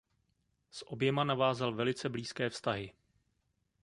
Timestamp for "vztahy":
2.49-2.93